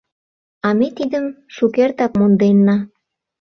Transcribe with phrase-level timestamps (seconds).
[0.67, 1.25] —А ме тидым
[1.55, 2.77] шукертак монденна.